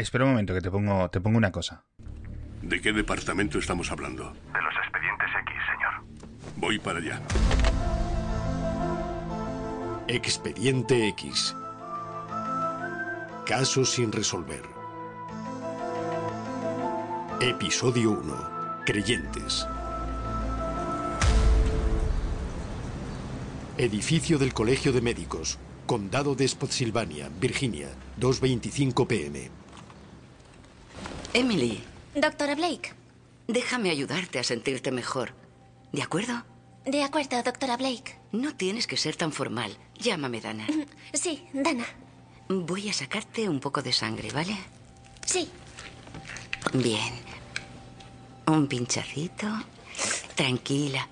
[0.00, 1.84] Espera un momento que te pongo, te pongo una cosa.
[2.62, 4.32] ¿De qué departamento estamos hablando?
[4.50, 6.56] De los expedientes X, señor.
[6.56, 7.20] Voy para allá.
[10.08, 11.54] Expediente X.
[13.44, 14.62] Caso sin resolver.
[17.42, 18.84] Episodio 1.
[18.86, 19.68] Creyentes.
[23.76, 25.58] Edificio del Colegio de Médicos.
[25.84, 27.88] Condado de Spotsylvania, Virginia.
[28.18, 29.59] 2.25 pm.
[31.34, 31.82] Emily,
[32.14, 32.92] Doctora Blake.
[33.46, 35.32] déjame ayudarte a sentirte mejor.
[35.92, 36.44] ¿De acuerdo?
[36.84, 38.16] De acuerdo, doctora Blake.
[38.32, 39.76] No tienes que ser tan formal.
[39.98, 40.66] Llámame Dana.
[41.12, 41.84] Sí, Dana.
[42.48, 44.56] Voy a sacarte un poco de sangre, ¿vale?
[45.24, 45.48] Sí.
[46.72, 47.14] Bien.
[48.46, 49.46] Un pinchacito.
[50.34, 51.08] Tranquila.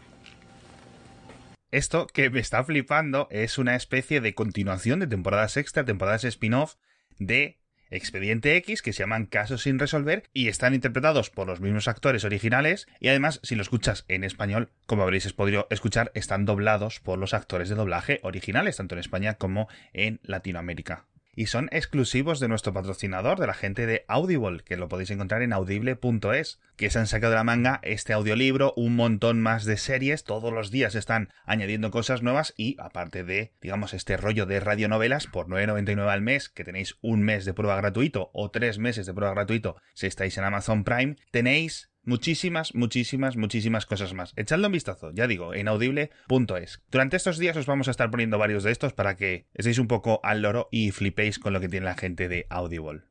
[1.70, 6.76] Esto que me está flipando es una especie de continuación de temporadas extra, temporadas spin-off
[7.18, 7.57] de
[7.90, 12.24] Expediente X que se llaman Casos sin resolver y están interpretados por los mismos actores
[12.24, 17.18] originales y además si lo escuchas en español, como habréis podido escuchar, están doblados por
[17.18, 21.06] los actores de doblaje originales, tanto en España como en Latinoamérica.
[21.38, 25.40] Y son exclusivos de nuestro patrocinador, de la gente de Audible, que lo podéis encontrar
[25.42, 29.76] en audible.es, que se han sacado de la manga este audiolibro, un montón más de
[29.76, 34.58] series, todos los días están añadiendo cosas nuevas y aparte de, digamos, este rollo de
[34.58, 39.06] radionovelas, por 9,99 al mes, que tenéis un mes de prueba gratuito o tres meses
[39.06, 44.32] de prueba gratuito si estáis en Amazon Prime, tenéis muchísimas, muchísimas, muchísimas cosas más.
[44.36, 46.82] Echadle un vistazo, ya digo, en audible.es.
[46.90, 49.88] Durante estos días os vamos a estar poniendo varios de estos para que estéis un
[49.88, 53.02] poco al loro y flipéis con lo que tiene la gente de Audible.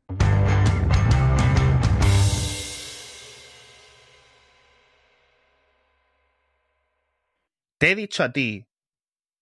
[7.78, 8.66] ¿Te he dicho a ti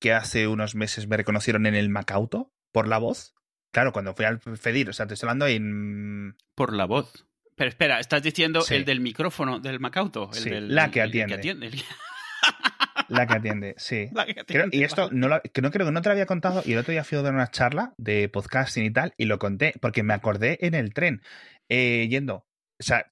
[0.02, 3.34] que hace unos meses me reconocieron en el Macauto por la voz?
[3.72, 6.36] Claro, cuando fui al Fedir, o sea, te estoy hablando en...
[6.56, 7.26] Por la voz.
[7.56, 8.76] Pero espera, estás diciendo Sí.
[8.76, 10.30] el del micrófono del Macauto.
[10.34, 11.68] El Sí, del, la que el- atiende.
[11.68, 11.82] el-
[13.10, 14.10] La que atiende, sí.
[14.48, 16.74] Creo- y esto no, lo, que no creo que no te lo había contado y
[16.74, 19.74] el otro día fui a dar una charla de podcasting y tal y lo conté
[19.80, 21.22] porque me acordé en el tren
[21.70, 22.36] eh, yendo.
[22.80, 23.12] O sea,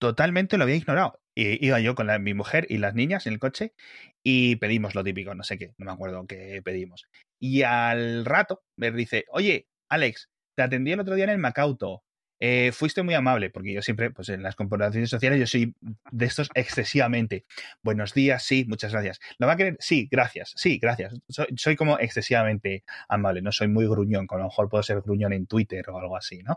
[0.00, 1.20] totalmente lo había ignorado.
[1.36, 3.74] Y iba yo con la- mi mujer y las niñas en el coche
[4.24, 7.06] y pedimos lo típico, no sé qué, no me acuerdo qué pedimos.
[7.40, 12.02] Y al rato me dice, oye, Alex, te atendí el otro día en el Macauto.
[12.44, 15.76] Eh, fuiste muy amable, porque yo siempre, pues en las comparaciones sociales, yo soy
[16.10, 17.44] de estos excesivamente.
[17.84, 19.20] Buenos días, sí, muchas gracias.
[19.38, 19.76] ¿Lo va a querer?
[19.78, 21.14] Sí, gracias, sí, gracias.
[21.28, 25.32] Soy, soy como excesivamente amable, no soy muy gruñón, a lo mejor puedo ser gruñón
[25.32, 26.56] en Twitter o algo así, ¿no?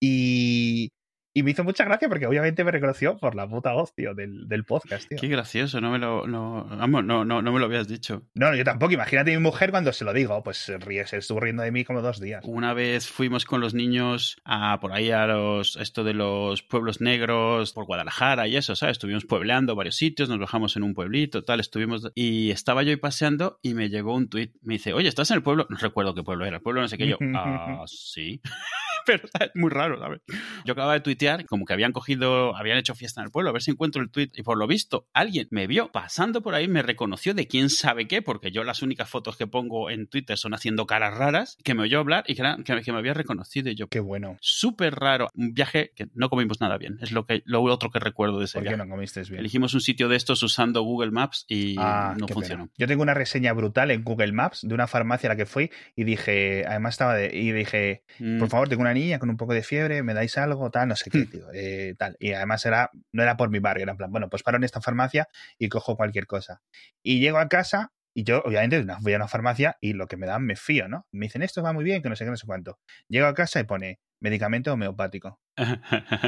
[0.00, 0.90] Y,
[1.36, 4.48] y me hizo mucha gracia porque obviamente me reconoció por la puta voz, tío, del,
[4.48, 5.18] del podcast, tío.
[5.20, 8.22] Qué gracioso, no me lo, no, vamos, no, no, no me lo habías dicho.
[8.32, 8.94] No, yo tampoco.
[8.94, 12.00] Imagínate mi mujer cuando se lo digo, pues ríe, se estuvo riendo de mí como
[12.00, 12.42] dos días.
[12.46, 17.02] Una vez fuimos con los niños a por ahí a los esto de los pueblos
[17.02, 18.92] negros por Guadalajara y eso, ¿sabes?
[18.92, 22.96] Estuvimos puebleando varios sitios, nos bajamos en un pueblito, tal, estuvimos y estaba yo ahí
[22.96, 25.66] paseando y me llegó un tuit, me dice, oye, ¿estás en el pueblo?
[25.68, 27.18] No recuerdo qué pueblo era, el pueblo no sé qué yo.
[27.36, 28.40] Ah, sí.
[29.06, 30.20] Pero es muy raro, ¿sabes?
[30.64, 33.52] Yo acababa de tuitear como que habían cogido, habían hecho fiesta en el pueblo, a
[33.52, 34.36] ver si encuentro el tuit.
[34.38, 38.06] Y por lo visto, alguien me vio pasando por ahí, me reconoció de quién sabe
[38.08, 41.74] qué, porque yo las únicas fotos que pongo en Twitter son haciendo caras raras, que
[41.74, 43.70] me oyó hablar y que, era- que- que me había reconocido.
[43.70, 44.36] Y yo, Qué bueno.
[44.40, 45.28] súper raro.
[45.34, 46.98] Un viaje que no comimos nada bien.
[47.00, 48.84] Es lo, que, lo otro que recuerdo de ese ¿Por qué viaje.
[48.84, 49.40] no comiste bien?
[49.40, 52.64] Elegimos un sitio de estos usando Google Maps y Ah, no funcionó.
[52.64, 52.74] pena.
[52.78, 55.70] Yo tengo una reseña brutal en Google Maps de una farmacia a la que fui
[55.94, 58.38] y dije, además estaba de, y dije, Mm.
[58.38, 60.96] por favor, tengo una niña con un poco de fiebre, me dais algo, tal, no
[60.96, 62.16] sé qué, Tío, eh, tal.
[62.18, 64.64] Y además era, no era por mi barrio, era en plan, bueno, pues paro en
[64.64, 65.28] esta farmacia
[65.58, 66.62] y cojo cualquier cosa.
[67.02, 70.26] Y llego a casa y yo, obviamente, voy a una farmacia y lo que me
[70.26, 71.06] dan me fío, ¿no?
[71.12, 72.78] Me dicen, esto va muy bien, que no sé qué, no sé cuánto.
[73.08, 75.38] Llego a casa y pone medicamento homeopático.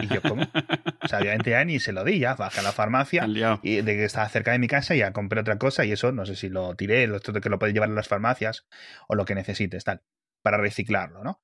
[0.02, 0.42] Y yo, ¿cómo?
[1.02, 3.26] O sea, obviamente ya ni se lo di, ya bajé a la farmacia
[3.62, 6.26] y de que estaba cerca de mi casa ya compré otra cosa y eso no
[6.26, 8.66] sé si lo tiré, lo que lo puedes llevar a las farmacias
[9.08, 10.02] o lo que necesites, tal,
[10.42, 11.40] para reciclarlo, ¿no?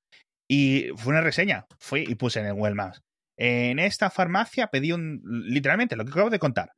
[0.47, 3.03] Y fue una reseña, fui y puse en el Google Maps.
[3.37, 6.73] En esta farmacia pedí un, literalmente, lo que acabo de contar.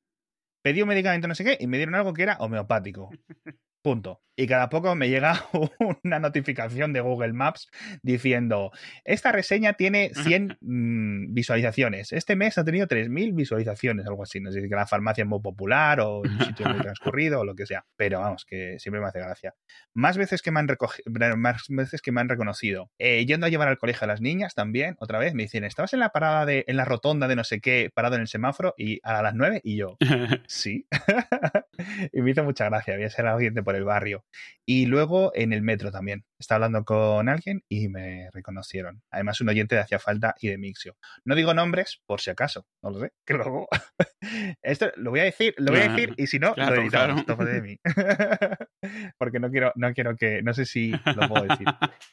[0.62, 3.11] Pedí un medicamento no sé qué y me dieron algo que era homeopático.
[3.86, 4.20] Punto.
[4.34, 5.44] Y cada poco me llega
[6.04, 7.70] una notificación de Google Maps
[8.02, 8.72] diciendo,
[9.04, 12.12] esta reseña tiene 100 mm, visualizaciones.
[12.12, 14.40] Este mes ha tenido 3.000 visualizaciones, algo así.
[14.40, 17.44] No sé si que la farmacia es muy popular o un sitio muy transcurrido o
[17.44, 17.86] lo que sea.
[17.96, 19.54] Pero vamos, que siempre me hace gracia.
[19.94, 20.66] Más veces que me han,
[21.38, 22.90] más veces que me han reconocido.
[22.98, 25.94] Eh, yendo a llevar al colegio a las niñas también, otra vez, me dicen, estabas
[25.94, 28.74] en la parada de, en la rotonda de no sé qué, parado en el semáforo
[28.76, 29.96] y a las 9 y yo,
[30.48, 30.86] sí.
[32.12, 34.25] y me hizo mucha gracia, había ser alguien de por el barrio.
[34.69, 36.25] Y luego en el metro también.
[36.40, 39.00] estaba hablando con alguien y me reconocieron.
[39.11, 40.96] Además, un oyente de Hacía Falta y de Mixio.
[41.25, 43.69] No digo nombres por si acaso, no lo sé, que luego...
[44.62, 47.25] Esto lo voy a decir, lo voy a decir y si no, Claro, lo editamos,
[47.25, 47.44] claro.
[47.44, 47.78] de mí.
[49.19, 51.67] Porque no quiero, no quiero que, no sé si lo puedo decir.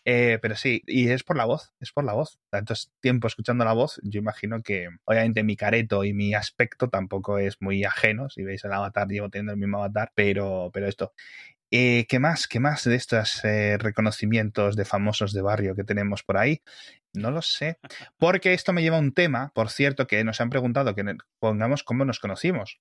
[0.06, 2.40] Eh, pero sí, y es por la voz, es por la voz.
[2.52, 7.40] Tanto tiempo escuchando la voz, yo imagino que obviamente mi careto y mi aspecto tampoco
[7.40, 8.30] es muy ajeno.
[8.30, 11.14] Si veis el avatar, llevo teniendo el mismo avatar, pero, pero esto.
[11.76, 12.48] Eh, ¿Qué más?
[12.48, 16.62] ¿Qué más de estos eh, reconocimientos de famosos de barrio que tenemos por ahí?
[17.14, 17.78] No lo sé.
[18.18, 21.04] Porque esto me lleva a un tema, por cierto, que nos han preguntado que
[21.40, 22.80] pongamos cómo nos conocimos.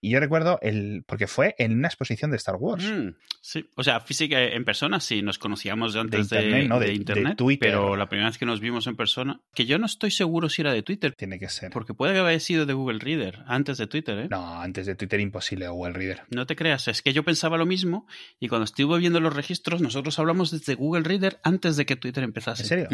[0.00, 1.02] Y yo recuerdo el.
[1.08, 2.84] porque fue en una exposición de Star Wars.
[2.84, 6.78] Mm, sí, o sea, física en persona sí, nos conocíamos de antes de, internet, no,
[6.78, 7.70] de- de de internet, Twitter.
[7.72, 10.62] pero la primera vez que nos vimos en persona, que yo no estoy seguro si
[10.62, 11.70] era de Twitter, Tiene que ser.
[11.72, 14.28] porque puede haber sido de Google Reader, antes de Twitter, ¿eh?
[14.30, 16.22] No, antes de Twitter imposible, Google Reader.
[16.30, 18.06] No te creas, es que yo pensaba lo mismo
[18.38, 22.22] y cuando estuve viendo los registros, nosotros hablamos desde Google Reader antes de que Twitter
[22.22, 22.62] empezase.
[22.62, 22.88] ¿En serio?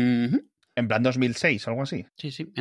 [0.74, 2.06] En plan 2006 o algo así.
[2.16, 2.52] Sí, sí.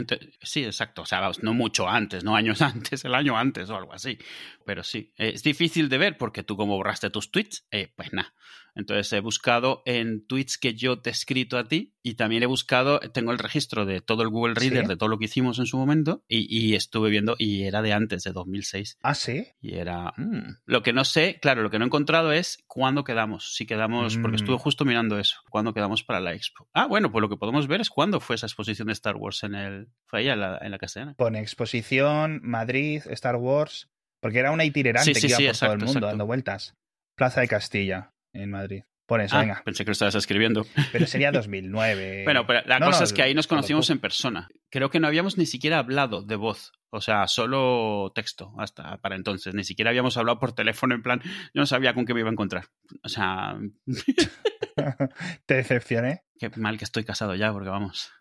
[0.41, 1.03] Sí, exacto.
[1.03, 4.17] O sea, no mucho antes, no años antes, el año antes o algo así.
[4.65, 8.33] Pero sí, es difícil de ver porque tú como borraste tus tweets, eh, pues nada.
[8.75, 12.45] Entonces he buscado en tweets que yo te he escrito a ti y también he
[12.45, 14.88] buscado, tengo el registro de todo el Google Reader, ¿Sí?
[14.89, 17.94] de todo lo que hicimos en su momento y, y estuve viendo y era de
[17.94, 18.97] antes, de 2006.
[19.03, 19.47] Ah, sí.
[19.62, 20.13] Y era...
[20.18, 20.59] mm.
[20.65, 23.53] Lo que no sé, claro, lo que no he encontrado es cuándo quedamos.
[23.56, 24.41] Si quedamos, porque Mm.
[24.41, 26.67] estuve justo mirando eso, cuándo quedamos para la expo.
[26.74, 29.44] Ah, bueno, pues lo que podemos ver es cuándo fue esa exposición de Star Wars
[29.44, 29.88] en el...
[30.06, 31.13] Fue allá en la, en la castellana.
[31.17, 33.89] Pone exposición, Madrid, Star Wars.
[34.21, 36.07] Porque era una itinerante Sí, sí, que iba por todo el mundo exacto.
[36.07, 36.75] dando vueltas.
[37.15, 38.83] Plaza de Castilla, en Madrid.
[39.07, 39.61] Pone eso, Ah, venga.
[39.65, 40.65] pensé que lo estabas escribiendo.
[40.93, 42.23] Pero sería 2009.
[42.23, 44.47] Bueno, pero la No, cosa no, es que ahí nos conocimos en persona.
[44.69, 46.71] Creo que no habíamos ni siquiera hablado de voz.
[46.93, 49.53] O sea, solo texto hasta para entonces.
[49.53, 52.29] Ni siquiera habíamos hablado por teléfono en plan, yo no sabía con qué me iba
[52.29, 52.65] a encontrar.
[53.03, 53.57] O sea,
[55.45, 56.23] Te decepcioné.
[56.39, 58.11] qué mal que estoy casado ya, porque vamos.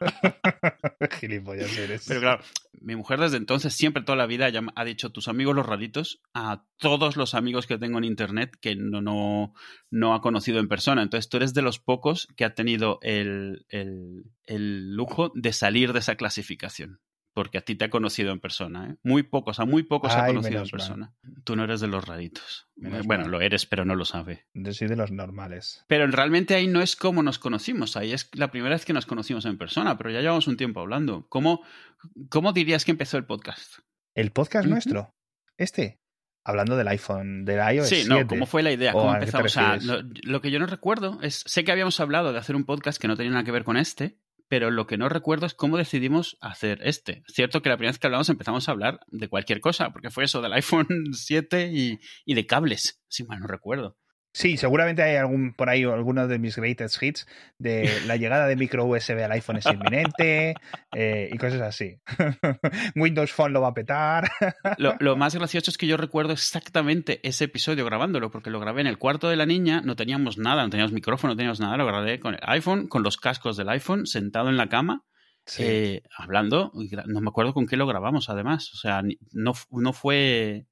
[1.20, 2.04] Gilipollas eres.
[2.06, 2.42] Pero claro,
[2.80, 6.64] mi mujer desde entonces, siempre toda la vida, ha dicho tus amigos los raritos a
[6.76, 9.54] todos los amigos que tengo en internet que no, no,
[9.90, 11.02] no ha conocido en persona.
[11.02, 15.92] Entonces tú eres de los pocos que ha tenido el, el, el lujo de salir
[15.92, 17.00] de esa clasificación.
[17.34, 18.96] Porque a ti te ha conocido en persona, ¿eh?
[19.02, 20.78] Muy pocos, a muy pocos ha Ay, conocido en menos mal.
[20.78, 21.14] persona.
[21.42, 22.68] Tú no eres de los raritos.
[22.76, 23.32] Menos bueno, mal.
[23.32, 24.46] lo eres, pero no lo sabe.
[24.54, 25.84] Yo soy de los normales.
[25.88, 29.04] Pero realmente ahí no es como nos conocimos, ahí es la primera vez que nos
[29.06, 31.26] conocimos en persona, pero ya llevamos un tiempo hablando.
[31.28, 31.62] ¿Cómo,
[32.30, 33.80] cómo dirías que empezó el podcast?
[34.14, 35.12] El podcast nuestro,
[35.56, 35.98] este,
[36.44, 38.08] hablando del iPhone, del iOS Sí, 7.
[38.10, 38.92] no, ¿cómo fue la idea?
[38.94, 39.46] ¿O ¿Cómo te empezamos?
[39.46, 42.54] O sea, lo, lo que yo no recuerdo es, sé que habíamos hablado de hacer
[42.54, 45.46] un podcast que no tenía nada que ver con este, pero lo que no recuerdo
[45.46, 47.22] es cómo decidimos hacer este.
[47.28, 50.24] Cierto que la primera vez que hablamos empezamos a hablar de cualquier cosa, porque fue
[50.24, 53.96] eso del iPhone 7 y, y de cables, si mal no recuerdo.
[54.36, 57.28] Sí, seguramente hay algún por ahí alguno de mis greatest hits
[57.58, 60.56] de la llegada de micro USB al iPhone es inminente
[60.92, 62.00] eh, y cosas así.
[62.96, 64.28] Windows Phone lo va a petar.
[64.76, 68.80] Lo, lo más gracioso es que yo recuerdo exactamente ese episodio grabándolo, porque lo grabé
[68.80, 71.76] en el cuarto de la niña, no teníamos nada, no teníamos micrófono, no teníamos nada,
[71.76, 75.04] lo grabé con el iPhone, con los cascos del iPhone, sentado en la cama,
[75.58, 76.72] eh, hablando,
[77.06, 80.66] no me acuerdo con qué lo grabamos además, o sea, no, no fue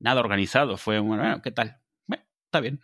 [0.00, 1.78] nada organizado, fue, bueno, ¿qué tal?
[2.48, 2.80] Está bien.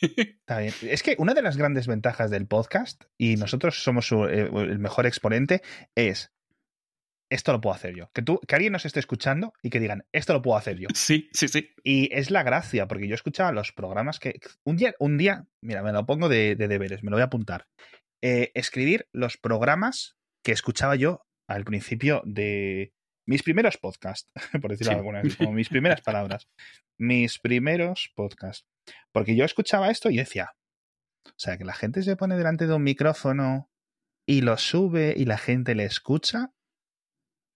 [0.02, 0.74] Está bien.
[0.82, 4.78] Es que una de las grandes ventajas del podcast, y nosotros somos su- eh, el
[4.78, 5.62] mejor exponente,
[5.96, 6.32] es
[7.30, 8.10] esto lo puedo hacer yo.
[8.12, 10.88] Que tú, que alguien nos esté escuchando y que digan, esto lo puedo hacer yo.
[10.94, 11.70] Sí, sí, sí.
[11.82, 14.38] Y es la gracia, porque yo escuchaba los programas que.
[14.66, 17.26] Un día, un día, mira, me lo pongo de, de deberes, me lo voy a
[17.26, 17.66] apuntar.
[18.22, 22.92] Eh, escribir los programas que escuchaba yo al principio de
[23.26, 24.98] mis primeros podcasts, por decirlo Sí.
[24.98, 26.48] alguna vez, como mis primeras palabras.
[26.98, 28.68] Mis primeros podcasts.
[29.12, 30.52] Porque yo escuchaba esto y decía,
[31.26, 33.70] o sea, que la gente se pone delante de un micrófono
[34.26, 36.52] y lo sube y la gente le escucha.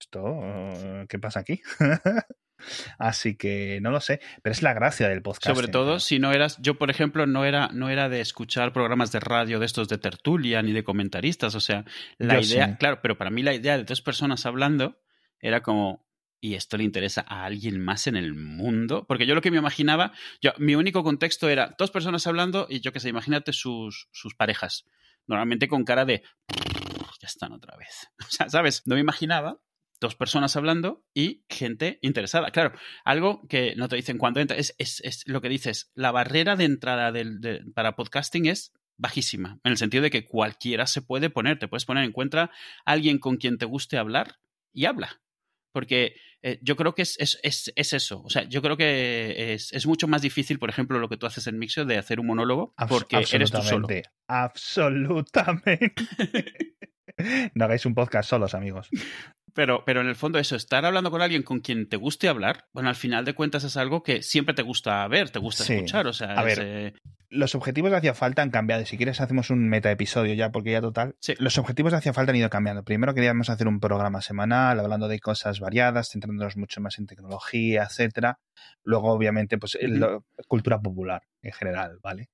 [0.01, 0.41] Esto,
[1.09, 1.63] ¿qué pasa aquí?
[2.99, 5.55] Así que no lo sé, pero es la gracia del podcast.
[5.55, 9.13] Sobre todo si no eras, yo por ejemplo no era, no era de escuchar programas
[9.13, 11.85] de radio de estos de tertulia ni de comentaristas, o sea,
[12.19, 12.77] la Yo idea, sí.
[12.79, 15.01] claro, pero para mí la idea de dos personas hablando
[15.41, 16.06] era como,
[16.47, 19.05] ¿y esto le interesa a alguien más en el mundo?
[19.09, 22.81] Porque yo lo que me imaginaba, yo, mi único contexto era dos personas hablando y
[22.81, 24.85] yo que sé, imagínate sus, sus parejas,
[25.27, 26.23] normalmente con cara de,
[27.21, 28.83] ya están otra vez, o sea, ¿sabes?
[28.87, 29.61] No me imaginaba
[30.01, 32.51] dos personas hablando y gente interesada.
[32.51, 36.13] Claro, algo que no te dicen cuando entra, es, es, es lo que dices, la
[36.13, 40.87] barrera de entrada del, de- para podcasting es bajísima, en el sentido de que cualquiera
[40.87, 42.45] se puede poner, te puedes poner, encuentra
[42.85, 44.37] a alguien con quien te guste hablar
[44.73, 45.21] y habla.
[45.77, 48.23] Porque eh, yo creo que es, es, es, es, eso.
[48.23, 51.27] O sea, yo creo que es, es, mucho más difícil, por ejemplo, lo que tú
[51.27, 53.87] haces en Mixio de hacer un monólogo porque eres tú solo.
[54.27, 56.07] Absolutamente.
[57.55, 58.89] no hagáis un podcast solos, amigos.
[59.57, 62.67] Pero, pero en el fondo eso, estar hablando con alguien con quien te guste hablar,
[62.75, 65.73] bueno, al final de cuentas es algo que siempre te gusta ver, te gusta sí.
[65.73, 66.93] escuchar, o sea, a es, ver, eh...
[67.31, 68.85] los objetivos de Hacia Falta han cambiado.
[68.85, 71.17] Si quieres hacemos un meta episodio ya, porque ya total.
[71.21, 71.35] Sí.
[71.39, 72.85] Los objetivos de Hacia Falta han ido cambiando.
[72.85, 77.85] Primero queríamos hacer un programa semanal, hablando de cosas variadas, centrándonos mucho más en tecnología,
[77.85, 78.39] etcétera.
[78.85, 80.23] Luego, obviamente, pues uh -huh.
[80.47, 82.29] cultura popular en general, ¿vale?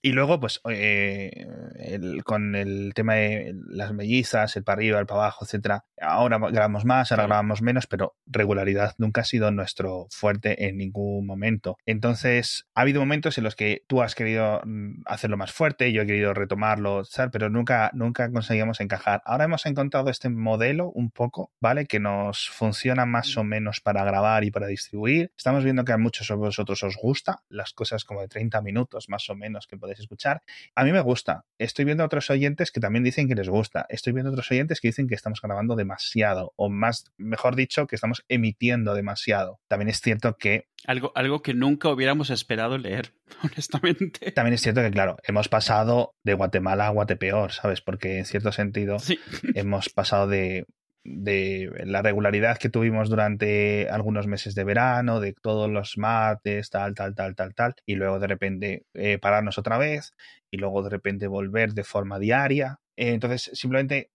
[0.00, 5.06] Y luego, pues, eh, el, con el tema de las mellizas, el para arriba, el
[5.06, 5.84] para abajo, etcétera.
[6.00, 11.26] Ahora grabamos más, ahora grabamos menos, pero regularidad nunca ha sido nuestro fuerte en ningún
[11.26, 11.76] momento.
[11.84, 14.62] Entonces, ha habido momentos en los que tú has querido
[15.06, 17.30] hacerlo más fuerte, yo he querido retomarlo, ¿sabes?
[17.32, 19.22] pero nunca, nunca conseguíamos encajar.
[19.24, 21.86] Ahora hemos encontrado este modelo un poco, ¿vale?
[21.86, 25.32] Que nos funciona más o menos para grabar y para distribuir.
[25.36, 29.08] Estamos viendo que a muchos de vosotros os gusta las cosas como de 30 minutos
[29.08, 30.42] más o menos que podéis escuchar.
[30.74, 31.44] A mí me gusta.
[31.58, 33.86] Estoy viendo a otros oyentes que también dicen que les gusta.
[33.88, 37.86] Estoy viendo a otros oyentes que dicen que estamos grabando demasiado, o más, mejor dicho,
[37.86, 39.60] que estamos emitiendo demasiado.
[39.68, 40.68] También es cierto que.
[40.86, 44.32] Algo, algo que nunca hubiéramos esperado leer, honestamente.
[44.32, 47.80] También es cierto que, claro, hemos pasado de Guatemala a Guatepeor, ¿sabes?
[47.80, 49.18] Porque en cierto sentido sí.
[49.54, 50.66] hemos pasado de
[51.10, 56.94] de la regularidad que tuvimos durante algunos meses de verano, de todos los martes, tal,
[56.94, 60.14] tal, tal, tal, tal, y luego de repente eh, pararnos otra vez
[60.50, 62.80] y luego de repente volver de forma diaria.
[62.96, 64.10] Eh, entonces, simplemente,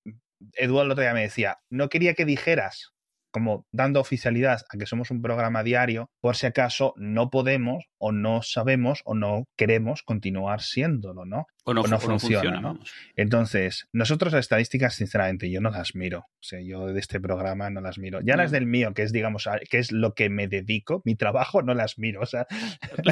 [0.53, 2.92] Eduardo el otro día me decía, no quería que dijeras
[3.33, 8.11] como dando oficialidad a que somos un programa diario, por si acaso no podemos o
[8.11, 11.47] no sabemos o no queremos continuar siéndolo, ¿no?
[11.65, 12.79] O no, o no o funciona, no funciona ¿no?
[13.15, 16.19] Entonces, nosotros las estadísticas, sinceramente, yo no las miro.
[16.19, 18.19] O sea, yo de este programa no las miro.
[18.21, 18.43] Ya No.
[18.43, 21.73] las del mío, que es, digamos, que es lo que me dedico, mi trabajo, no
[21.73, 22.21] las miro.
[22.21, 22.45] O sea,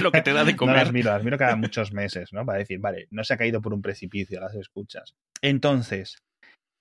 [0.02, 0.76] Lo que te da de no comer.
[0.78, 2.46] las miro, las miro cada muchos meses, ¿no?
[2.46, 5.16] Para decir, vale, no se ha caído por un precipicio, las escuchas.
[5.42, 6.22] Entonces,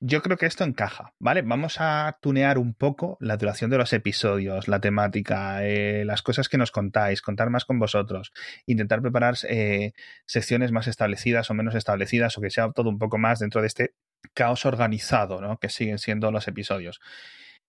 [0.00, 1.42] yo creo que esto encaja, ¿vale?
[1.42, 6.48] Vamos a tunear un poco la duración de los episodios, la temática, eh, las cosas
[6.48, 8.32] que nos contáis, contar más con vosotros,
[8.64, 9.92] intentar preparar eh,
[10.26, 13.66] secciones más establecidas o menos establecidas o que sea todo un poco más dentro de
[13.66, 13.94] este
[14.34, 15.58] caos organizado, ¿no?
[15.58, 17.00] Que siguen siendo los episodios.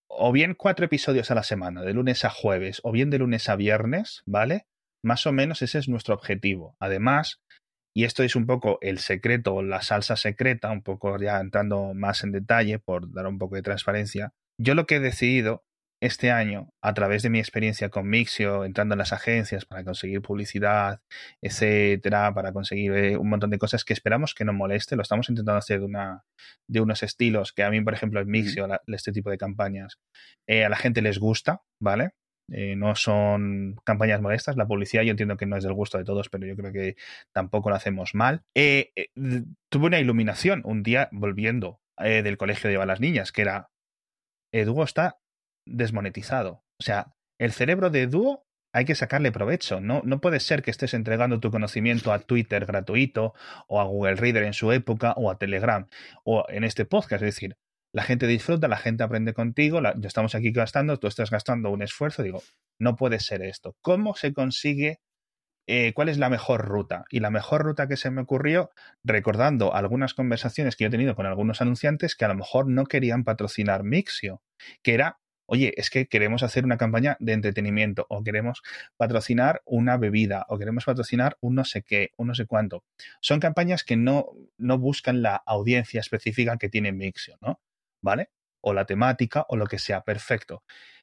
[0.08, 3.48] O bien cuatro episodios a la semana, de lunes a jueves, o bien de lunes
[3.50, 4.66] a viernes, ¿vale?
[5.02, 6.76] Más o menos ese es nuestro objetivo.
[6.78, 7.41] Además,
[7.94, 12.24] y esto es un poco el secreto, la salsa secreta, un poco ya entrando más
[12.24, 14.32] en detalle por dar un poco de transparencia.
[14.58, 15.64] Yo lo que he decidido
[16.00, 20.20] este año, a través de mi experiencia con Mixio, entrando en las agencias para conseguir
[20.20, 21.00] publicidad,
[21.40, 25.28] etcétera, para conseguir eh, un montón de cosas que esperamos que no moleste, lo estamos
[25.28, 26.24] intentando hacer de, una,
[26.68, 29.98] de unos estilos que a mí, por ejemplo, en Mixio, la- este tipo de campañas,
[30.48, 32.10] eh, a la gente les gusta, ¿vale?
[32.50, 34.56] Eh, no son campañas modestas.
[34.56, 36.96] La publicidad yo entiendo que no es del gusto de todos, pero yo creo que
[37.32, 38.42] tampoco lo hacemos mal.
[38.54, 39.08] Eh, eh,
[39.68, 43.70] tuve una iluminación un día volviendo del colegio de las niñas, que era,
[44.52, 45.20] Eduo está
[45.68, 46.64] desmonetizado.
[46.80, 49.80] O sea, el cerebro de Eduo hay que sacarle provecho.
[49.80, 53.34] No, no puede ser que estés entregando tu conocimiento a Twitter gratuito
[53.68, 55.86] o a Google Reader en su época o a Telegram
[56.24, 57.22] o en este podcast.
[57.22, 57.56] Es decir,
[57.92, 61.70] la gente disfruta, la gente aprende contigo, la, ya estamos aquí gastando, tú estás gastando
[61.70, 62.22] un esfuerzo.
[62.22, 62.42] Digo,
[62.78, 63.76] no puede ser esto.
[63.82, 65.00] ¿Cómo se consigue?
[65.66, 67.04] eh, ¿Cuál es la mejor ruta?
[67.10, 68.70] Y la mejor ruta que se me ocurrió,
[69.04, 72.84] recordando algunas conversaciones que yo he tenido con algunos anunciantes que a lo mejor no
[72.86, 74.42] querían patrocinar Mixio,
[74.82, 78.62] que era, oye, es que queremos hacer una campaña de entretenimiento o queremos
[78.96, 82.84] patrocinar una bebida o queremos patrocinar un no sé qué, un no sé cuánto.
[83.20, 84.26] Son campañas que no,
[84.58, 87.60] no buscan la audiencia específica que tiene Mixio, ¿no?
[88.02, 88.30] ¿Vale?
[88.60, 90.62] O la temática o lo que sea, perfecto.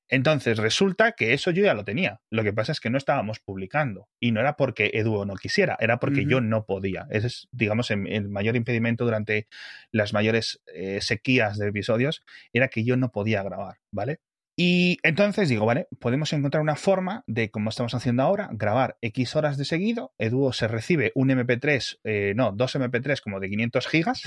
[0.10, 2.20] Entonces resulta que eso yo ya lo tenía.
[2.32, 4.10] Lo que pasa es que no estábamos publicando.
[4.20, 7.08] Y no era porque Eduo no quisiera, era porque yo no podía.
[7.12, 9.48] Ese es, digamos, el, el mayor impedimento durante
[9.91, 14.20] las mayores eh, sequías de episodios, era que yo no podía grabar, ¿vale?
[14.58, 19.38] Y entonces digo, vale, podemos encontrar una forma de, como estamos haciendo ahora, grabar X
[19.38, 20.13] horas de seguido.
[20.18, 24.24] Eduo se recibe un MP3, eh, no, dos MP3 como de 500 gigas.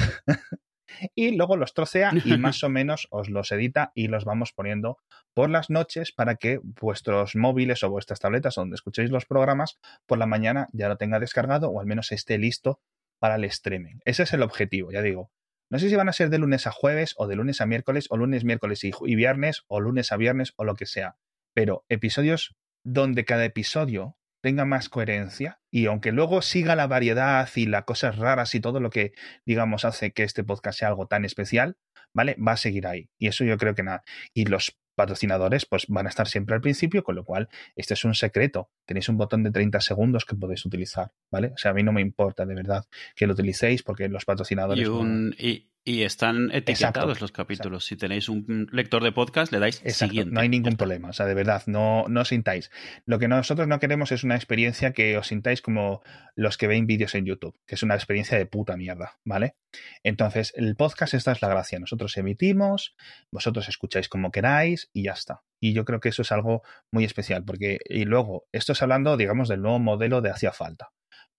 [1.15, 4.99] Y luego los trocea y más o menos os los edita y los vamos poniendo
[5.35, 10.19] por las noches para que vuestros móviles o vuestras tabletas donde escuchéis los programas por
[10.19, 12.81] la mañana ya lo tenga descargado o al menos esté listo
[13.19, 13.97] para el streaming.
[14.05, 15.31] Ese es el objetivo, ya digo.
[15.71, 18.07] No sé si van a ser de lunes a jueves o de lunes a miércoles
[18.11, 21.17] o lunes, miércoles y, y viernes o lunes a viernes o lo que sea.
[21.55, 27.67] Pero episodios donde cada episodio tenga más coherencia y aunque luego siga la variedad y
[27.67, 29.13] las cosas raras y todo lo que
[29.47, 31.77] digamos hace que este podcast sea algo tan especial,
[32.13, 32.37] ¿vale?
[32.37, 33.09] Va a seguir ahí.
[33.19, 34.03] Y eso yo creo que nada.
[34.35, 38.05] Y los patrocinadores pues van a estar siempre al principio, con lo cual este es
[38.05, 38.71] un secreto.
[38.85, 41.53] Tenéis un botón de 30 segundos que podéis utilizar, ¿vale?
[41.55, 42.85] O sea, a mí no me importa de verdad
[43.15, 44.87] que lo utilicéis porque los patrocinadores...
[44.87, 47.85] Y, un, y, y están etiquetados Exacto, los capítulos.
[47.87, 50.33] Si tenéis un lector de podcast, le dais Exacto, siguiente.
[50.33, 52.71] no hay ningún problema, o sea, de verdad, no, no os sintáis.
[53.05, 56.03] Lo que nosotros no queremos es una experiencia que os sintáis como
[56.37, 59.57] los que ven vídeos en YouTube, que es una experiencia de puta mierda, ¿vale?
[60.05, 61.81] Entonces, el podcast, esta es la gracia.
[61.81, 62.95] Nosotros emitimos,
[63.33, 65.43] vosotros escucháis como queráis y ya está.
[65.61, 66.63] Y yo creo que eso es algo
[66.93, 70.91] muy especial, porque, y luego, esto es hablando, digamos, del nuevo modelo de hacía falta.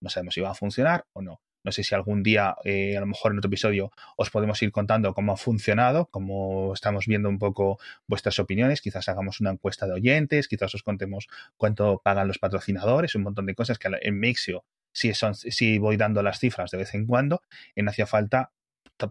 [0.01, 1.41] No sabemos si va a funcionar o no.
[1.63, 4.71] No sé si algún día, eh, a lo mejor en otro episodio, os podemos ir
[4.71, 8.81] contando cómo ha funcionado, cómo estamos viendo un poco vuestras opiniones.
[8.81, 11.27] Quizás hagamos una encuesta de oyentes, quizás os contemos
[11.57, 15.97] cuánto pagan los patrocinadores, un montón de cosas que en Mixio sí, son, sí voy
[15.97, 17.41] dando las cifras de vez en cuando.
[17.75, 18.51] En Hacía Falta,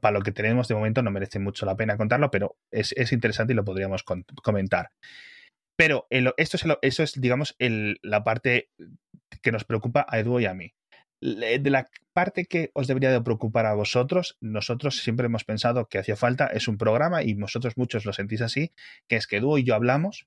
[0.01, 3.13] para lo que tenemos de momento, no merece mucho la pena contarlo, pero es, es
[3.13, 4.05] interesante y lo podríamos
[4.43, 4.91] comentar.
[5.77, 8.69] Pero esto es, el- eso es digamos, el- la parte
[9.43, 10.73] que nos preocupa a Edu y a mí.
[11.23, 15.99] De la parte que os debería de preocupar a vosotros, nosotros siempre hemos pensado que
[15.99, 18.73] hacía falta es un programa y vosotros muchos lo sentís así,
[19.07, 20.27] que es que Edu y yo hablamos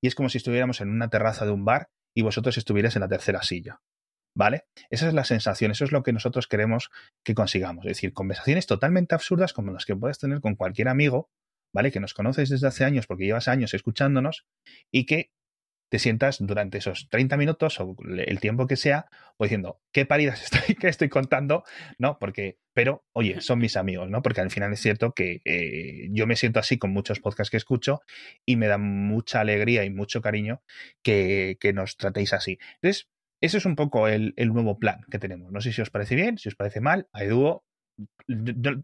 [0.00, 3.00] y es como si estuviéramos en una terraza de un bar y vosotros estuvierais en
[3.00, 3.80] la tercera silla.
[4.36, 4.66] ¿Vale?
[4.90, 6.90] Esa es la sensación, eso es lo que nosotros queremos
[7.24, 7.84] que consigamos.
[7.86, 11.30] Es decir, conversaciones totalmente absurdas como las que puedes tener con cualquier amigo,
[11.72, 11.90] ¿vale?
[11.90, 14.46] Que nos conoces desde hace años porque llevas años escuchándonos
[14.92, 15.32] y que
[15.88, 20.42] te sientas durante esos 30 minutos o el tiempo que sea, pues diciendo, ¿qué paridas
[20.52, 21.64] estoy, que estoy contando?
[21.98, 22.18] ¿No?
[22.18, 24.22] Porque, pero, oye, son mis amigos, ¿no?
[24.22, 27.56] Porque al final es cierto que eh, yo me siento así con muchos podcasts que
[27.56, 28.00] escucho
[28.44, 30.62] y me da mucha alegría y mucho cariño
[31.02, 32.58] que, que nos tratéis así.
[32.82, 33.08] Entonces,
[33.40, 35.52] ese es un poco el, el nuevo plan que tenemos.
[35.52, 37.08] No sé si os parece bien, si os parece mal.
[37.12, 37.64] A Eduo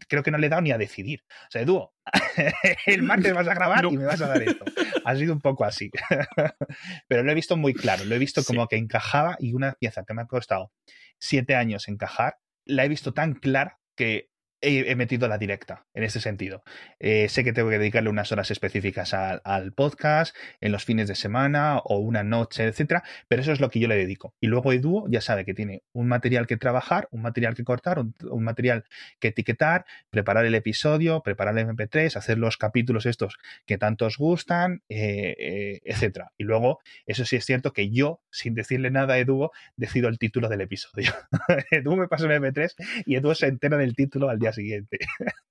[0.07, 1.23] creo que no le he dado ni a decidir.
[1.47, 1.93] O sea, Eduo,
[2.85, 3.91] el martes vas a grabar No.
[3.91, 4.65] y me vas a dar esto.
[5.05, 5.91] Ha sido un poco así.
[7.07, 8.05] Pero lo he visto muy claro.
[8.05, 8.47] Lo he visto Sí.
[8.47, 10.71] como que encajaba y una pieza que me ha costado
[11.19, 14.29] siete años encajar, la he visto tan clara que
[14.63, 16.63] he, metido la directa en ese sentido.
[16.99, 21.15] Eh, sé que tengo que dedicarle unas horas específicas al, podcast, en los fines de
[21.15, 24.33] semana o una noche, etcétera, pero eso es lo que yo le dedico.
[24.39, 27.99] Y luego Eduo ya sabe que tiene un material que trabajar, un material que cortar,
[27.99, 28.85] un, material
[29.19, 34.17] que etiquetar, preparar el episodio, preparar el MP3, hacer los capítulos estos que tanto os
[34.17, 36.31] gustan, eh, eh, etcétera.
[36.37, 40.17] Y luego, eso sí es cierto que yo, sin decirle nada a Eduo, decido el
[40.17, 41.11] título del episodio.
[41.71, 44.97] Edu me pasa el MP3 y Edu se entera del título al día siguiente.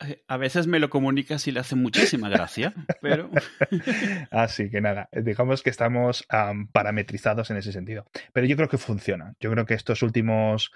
[0.00, 3.30] Eh, A veces me lo comunicas y le hace muchísima gracia, pero
[4.30, 8.04] Así que nada, digamos que estamos am, parametrizados en ese sentido.
[8.34, 9.32] Pero yo creo que funciona.
[9.40, 10.70] Yo creo que estos últimos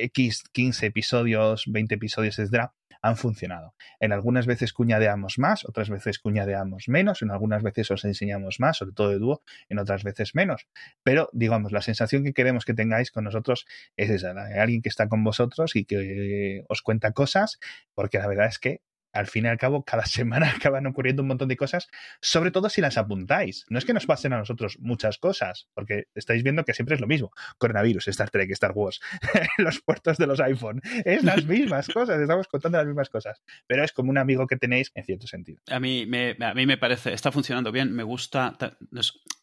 [0.00, 3.74] X 15 episodios, 20 episodios, etcétera, han funcionado.
[3.98, 8.78] En algunas veces cuñadeamos más, otras veces cuñadeamos menos, en algunas veces os enseñamos más,
[8.78, 10.68] sobre todo de dúo, en otras veces menos.
[11.02, 14.88] Pero, digamos, la sensación que queremos que tengáis con nosotros es esa, de alguien que
[14.88, 17.58] está con vosotros y que os cuenta cosas,
[17.94, 18.82] porque la verdad es que
[19.12, 21.88] al fin y al cabo, cada semana acaban ocurriendo un montón de cosas,
[22.20, 23.66] sobre todo si las apuntáis.
[23.68, 27.00] No es que nos pasen a nosotros muchas cosas, porque estáis viendo que siempre es
[27.00, 27.30] lo mismo.
[27.58, 29.00] Coronavirus, Star Trek, Star Wars,
[29.58, 33.84] los puertos de los iPhone, es las mismas cosas, estamos contando las mismas cosas, pero
[33.84, 35.60] es como un amigo que tenéis en cierto sentido.
[35.70, 38.56] a mí me, a mí me parece, está funcionando bien, me gusta,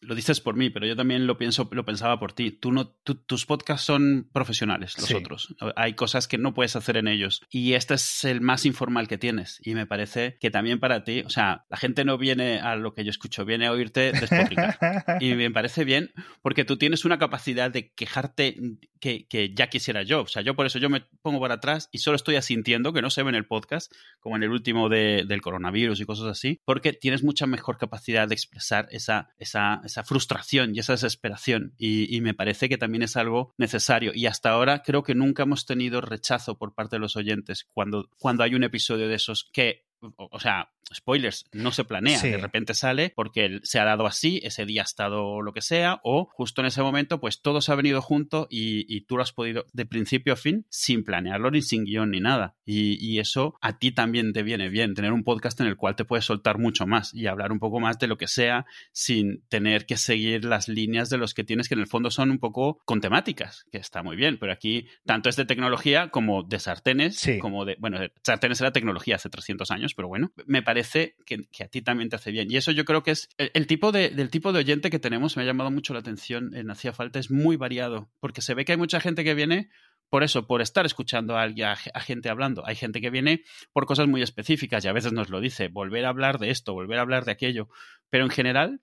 [0.00, 2.50] lo dices por mí, pero yo también lo pienso, lo pensaba por ti.
[2.52, 5.14] Tú no, tú- tus podcasts son profesionales, los Sí.
[5.14, 5.54] otros.
[5.76, 7.42] Hay cosas que no puedes hacer en ellos.
[7.50, 9.57] Y este es el más informal que tienes.
[9.62, 12.94] Y me parece que también para ti, o sea, la gente no viene a lo
[12.94, 14.78] que yo escucho, viene a oírte despotricar.
[15.20, 18.56] Y me parece bien porque tú tienes una capacidad de quejarte
[19.00, 20.22] que, que ya quisiera yo.
[20.22, 23.02] O sea, yo por eso yo me pongo para atrás y solo estoy asintiendo, que
[23.02, 26.26] no se ve en el podcast, como en el último de- del coronavirus y cosas
[26.26, 31.74] así, porque tienes mucha mejor capacidad de expresar esa, esa, esa frustración y esa desesperación.
[31.78, 34.12] Y, y me parece que también es algo necesario.
[34.14, 38.08] Y hasta ahora creo que nunca hemos tenido rechazo por parte de los oyentes cuando,
[38.18, 42.28] cuando hay un episodio de esos que o, sea, spoilers, no se planea, Sí.
[42.30, 46.00] de repente sale porque se ha dado así, ese día ha estado lo que sea,
[46.04, 49.22] o justo en ese momento, pues todo se ha venido junto y, y tú lo
[49.22, 52.56] has podido de principio a fin sin planearlo ni sin guion ni nada.
[52.70, 55.96] Y, y eso a ti también te viene bien, tener un podcast en el cual
[55.96, 59.42] te puedes soltar mucho más y hablar un poco más de lo que sea sin
[59.48, 62.38] tener que seguir las líneas de los que tienes que en el fondo son un
[62.38, 66.58] poco con temáticas, que está muy bien, pero aquí tanto es de tecnología como de
[66.58, 67.38] sartenes, Sí.
[67.38, 71.64] como de, bueno, sartenes era tecnología hace 300 años, pero bueno, me parece que, que
[71.64, 72.50] a ti también te hace bien.
[72.50, 74.98] Y eso yo creo que es el, el tipo de, del tipo de oyente que
[74.98, 78.52] tenemos, me ha llamado mucho la atención en Hacía Falta, es muy variado, porque se
[78.54, 79.70] ve que hay mucha gente que viene
[80.10, 82.66] por eso, por estar escuchando a, a, a gente hablando.
[82.66, 86.04] Hay gente que viene por cosas muy específicas y a veces nos lo dice, volver
[86.06, 87.68] a hablar de esto, volver a hablar de aquello.
[88.10, 88.80] Pero en general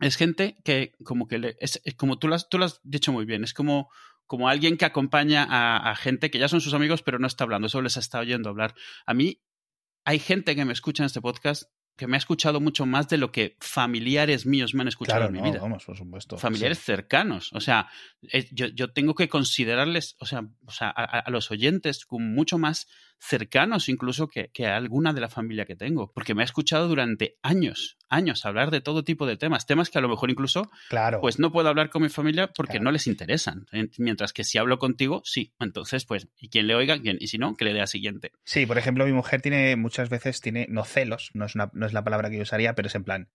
[0.00, 3.24] es gente que como que le, es, como tú lo, has, tú has dicho muy
[3.24, 3.90] bien, es como,
[4.26, 7.44] como alguien que acompaña a, a gente que ya son sus amigos pero no está
[7.44, 8.74] hablando, solo les está oyendo hablar.
[9.06, 9.40] A mí
[10.04, 11.64] hay gente que me escucha en este podcast
[11.96, 15.26] que me ha escuchado mucho más de lo que familiares míos me han escuchado Claro,
[15.28, 16.36] en mi no, vida vamos, por supuesto.
[16.38, 16.84] familiares Sí.
[16.84, 17.50] cercanos.
[17.52, 17.88] O sea,
[18.32, 22.58] eh, yo, yo tengo que considerarles, o sea, o sea a, los oyentes como mucho
[22.58, 22.88] más
[23.26, 26.88] cercanos incluso que, que a alguna de la familia que tengo, porque me ha escuchado
[26.88, 30.70] durante años, años hablar de todo tipo de temas, temas que a lo mejor incluso
[30.88, 31.20] Claro.
[31.20, 32.84] pues no puedo hablar con mi familia porque Claro.
[32.84, 33.66] no les interesan.
[33.72, 35.54] En- Mientras que si hablo contigo, sí.
[35.58, 38.32] Entonces, pues, y quien le oiga, quien, y si no, que le dé a siguiente.
[38.44, 41.86] Sí, por ejemplo, mi mujer tiene muchas veces, tiene, no celos, no es, una- no
[41.86, 43.30] es la palabra que yo usaría, pero es en plan.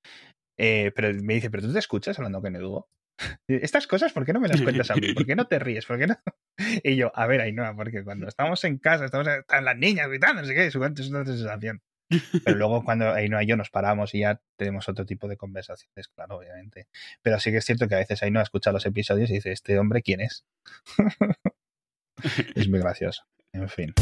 [0.61, 2.85] eh, pero me dice, ¿pero tú te escuchas hablando con Edu?
[3.47, 5.13] Estas cosas, ¿por qué no me las cuentas a mí?
[5.13, 5.85] ¿Por qué no te ríes?
[5.85, 6.17] ¿Por qué no?
[6.83, 10.41] Y yo, a ver, Ainhoa, porque cuando estamos en casa, estamos están las niñas gritando,
[10.41, 11.81] no sé qué, es una sensación.
[12.43, 16.07] Pero luego cuando Ainhoa y yo nos paramos y ya tenemos otro tipo de conversaciones,
[16.07, 16.87] claro, obviamente.
[17.21, 19.77] Pero sí que es cierto que a veces Ainhoa escucha los episodios y dice, ¿este
[19.77, 20.45] hombre quién es?
[22.55, 23.23] es muy gracioso.
[23.53, 23.93] En fin.